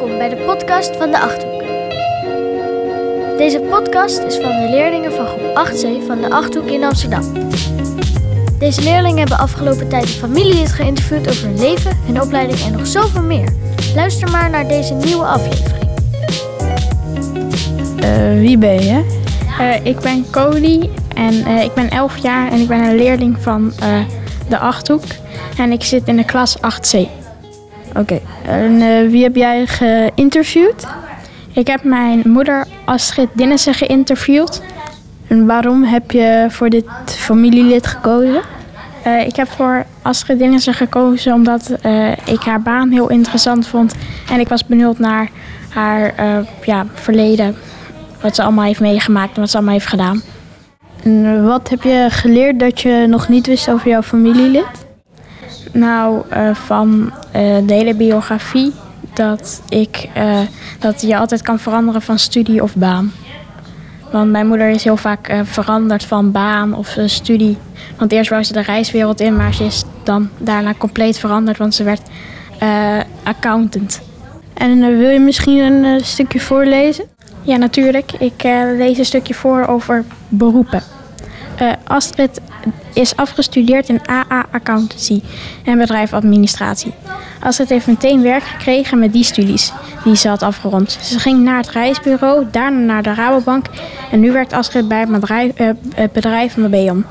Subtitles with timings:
[0.00, 1.62] Welkom bij de podcast van de Achthoek.
[3.38, 7.22] Deze podcast is van de leerlingen van groep 8C van de Achthoek in Amsterdam.
[8.58, 12.86] Deze leerlingen hebben afgelopen tijd een familielid geïnterviewd over hun leven, hun opleiding en nog
[12.86, 13.52] zoveel meer.
[13.94, 15.90] Luister maar naar deze nieuwe aflevering.
[18.02, 19.20] Uh, wie ben je?
[19.60, 23.36] Uh, ik ben Cody en uh, ik ben 11 jaar en ik ben een leerling
[23.40, 23.72] van
[24.48, 25.02] de Achthoek.
[25.56, 27.20] En ik zit in de klas 8C.
[27.90, 28.22] Oké, okay.
[28.44, 30.86] en wie heb jij geïnterviewd?
[31.52, 34.62] Ik heb mijn moeder Astrid Dinnissen geïnterviewd.
[35.26, 38.42] En waarom heb je voor dit familielid gekozen?
[39.06, 43.94] Uh, ik heb voor Astrid Dinnissen gekozen omdat uh, ik haar baan heel interessant vond.
[44.30, 45.30] En ik was benieuwd naar
[45.68, 47.56] haar uh, ja, verleden.
[48.22, 50.22] Wat ze allemaal heeft meegemaakt en wat ze allemaal heeft gedaan.
[51.02, 54.88] En wat heb je geleerd dat je nog niet wist over jouw familielid?
[55.72, 57.12] Nou, van
[57.66, 58.72] de hele biografie
[59.14, 60.08] dat, ik,
[60.78, 63.12] dat je altijd kan veranderen van studie of baan.
[64.12, 67.58] Want mijn moeder is heel vaak veranderd van baan of studie.
[67.98, 71.74] Want eerst wou ze de reiswereld in, maar ze is dan daarna compleet veranderd, want
[71.74, 72.02] ze werd
[73.22, 74.00] accountant.
[74.54, 77.04] En wil je misschien een stukje voorlezen?
[77.42, 78.12] Ja, natuurlijk.
[78.12, 78.42] Ik
[78.76, 80.82] lees een stukje voor over beroepen.
[81.84, 82.40] Astrid
[82.92, 85.22] is afgestudeerd in AA Accountancy
[85.64, 86.92] en bedrijfadministratie.
[87.40, 89.72] Astrid heeft meteen werk gekregen met die studies
[90.04, 90.98] die ze had afgerond.
[91.02, 93.66] Ze ging naar het reisbureau, daarna naar de Rabobank
[94.10, 97.04] en nu werkt Astrid bij het bedrijf, uh, het bedrijf Mabeon.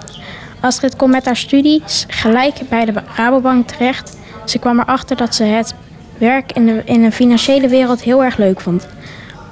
[0.60, 4.18] Astrid komt met haar studies gelijk bij de Rabobank terecht.
[4.46, 5.76] Ze kwam erachter dat ze het
[6.18, 8.88] werk in de, in de financiële wereld heel erg leuk vond.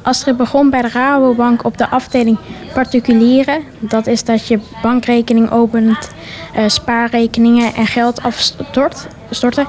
[0.08, 2.38] Astrid begon bij de Rabobank op de afdeling
[2.74, 3.64] particulieren.
[3.80, 6.12] Dat is dat je bankrekening opent,
[6.58, 9.68] uh, spaarrekeningen en geld afstorten.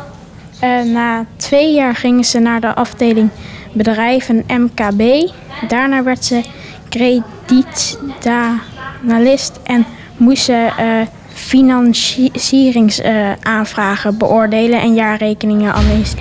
[0.64, 3.30] Uh, na twee jaar gingen ze naar de afdeling
[3.72, 5.30] bedrijven MKB.
[5.68, 6.44] Daarna werd ze
[6.88, 11.00] kredietdanalist en moest ze uh,
[11.38, 15.74] financieringsaanvragen beoordelen en jaarrekeningen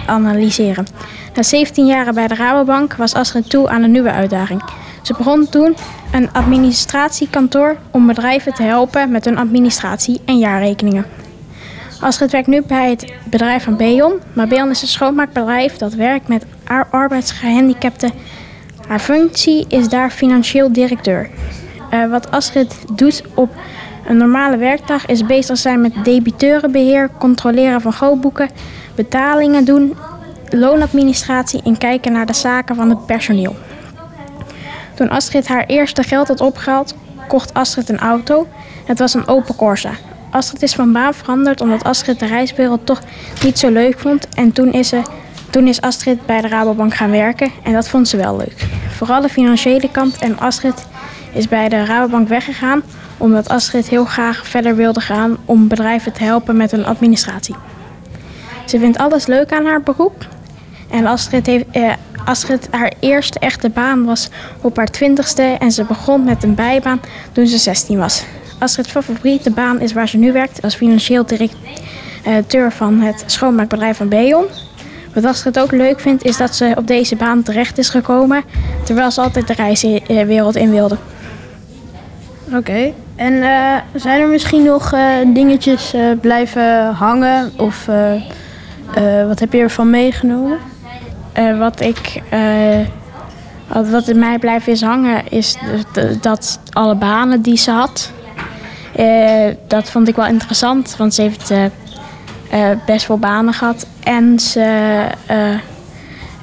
[0.05, 0.87] analyseren.
[1.33, 4.63] Na 17 jaren bij de Rabobank was Astrid toe aan een nieuwe uitdaging.
[5.01, 5.75] Ze begon toen
[6.11, 11.05] een administratiekantoor om bedrijven te helpen met hun administratie en jaarrekeningen.
[11.99, 14.13] Astrid werkt nu bij het bedrijf van Beon.
[14.33, 16.45] Maar Beon is een schoonmaakbedrijf dat werkt met
[16.89, 18.11] arbeidsgehandicapten.
[18.87, 21.29] Haar functie is daar financieel directeur.
[21.93, 23.49] Uh, wat Astrid doet op
[24.07, 28.49] een normale werkdag is bezig zijn met debiteurenbeheer, controleren van gootboeken,
[28.95, 29.95] betalingen doen,
[30.49, 33.55] loonadministratie en kijken naar de zaken van het personeel.
[34.95, 36.95] Toen Astrid haar eerste geld had opgehaald,
[37.27, 38.47] kocht Astrid een auto.
[38.85, 39.91] Het was een Opel Corsa.
[40.29, 43.01] Astrid is van baan veranderd omdat Astrid de reiswereld toch
[43.43, 44.27] niet zo leuk vond.
[44.29, 45.01] En toen is, ze,
[45.49, 48.67] toen is Astrid bij de Rabobank gaan werken en dat vond ze wel leuk.
[48.95, 50.85] Vooral de financiële kant en Astrid
[51.33, 52.83] is bij de Rabobank weggegaan
[53.17, 57.55] omdat Astrid heel graag verder wilde gaan om bedrijven te helpen met hun administratie.
[58.65, 60.27] Ze vindt alles leuk aan haar beroep.
[60.89, 61.93] En Astrid, heeft, eh,
[62.25, 64.29] Astrid haar eerste echte baan was
[64.61, 67.01] op haar twintigste en ze begon met een bijbaan
[67.31, 68.25] toen ze 16 was.
[68.59, 74.09] Astrid's favoriete baan is waar ze nu werkt als financieel directeur van het schoonmaakbedrijf van
[74.09, 74.45] Beon.
[75.13, 78.43] Wat Astrid ook leuk vindt is dat ze op deze baan terecht is gekomen,
[78.83, 80.97] terwijl ze altijd de reiswereld in wilde.
[82.55, 85.01] Oké, en uh, zijn er misschien nog uh,
[85.33, 87.89] dingetjes uh, blijven hangen of
[89.27, 90.57] wat heb je ervan meegenomen?
[91.59, 92.21] wat ik
[93.91, 95.57] wat, in mij blijft is hangen is
[96.21, 98.11] dat alle banen die ze had,
[99.67, 101.53] dat vond ik wel interessant, want ze heeft
[102.85, 103.87] best veel banen gehad.
[104.03, 105.05] En, ze,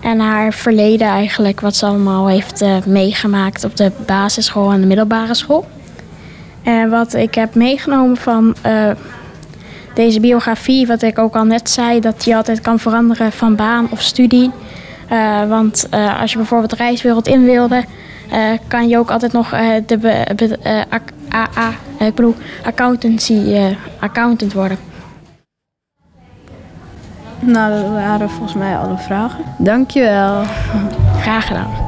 [0.01, 5.35] en haar verleden eigenlijk, wat ze allemaal heeft meegemaakt op de basisschool en de middelbare
[5.35, 5.67] school.
[6.65, 8.55] En wat ik heb meegenomen van
[9.95, 13.87] deze biografie, wat ik ook al net zei, dat je altijd kan veranderen van baan
[13.91, 14.51] of studie.
[15.49, 15.89] want
[16.21, 17.85] als je bijvoorbeeld de reiswereld in wilde,
[18.33, 20.81] uh, kan je ook altijd nog uh, de be, be, uh,
[21.29, 22.35] AA, ik bedoel
[22.65, 24.79] accountancy, accountant worden.
[27.41, 29.45] Nou, dat waren volgens mij alle vragen.
[29.59, 30.43] Dankjewel.
[31.21, 31.84] Graag gedaan.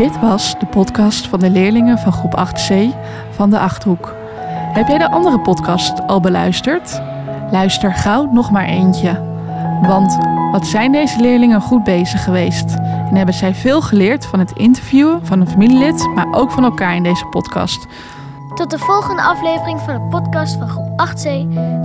[0.00, 2.74] Dit was de podcast van de leerlingen van groep 8C
[3.30, 4.14] van de Achthoek.
[4.72, 7.02] Heb jij de andere podcast al beluisterd?
[7.50, 9.22] Luister gauw nog maar eentje.
[9.82, 10.18] Want
[10.52, 12.74] wat zijn deze leerlingen goed bezig geweest?
[12.80, 16.96] En hebben zij veel geleerd van het interviewen van een familielid, maar ook van elkaar
[16.96, 17.86] in deze podcast.
[18.54, 21.24] Tot de volgende aflevering van de podcast van groep 8C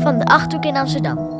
[0.01, 1.34] van de Achthoek in Amsterdam.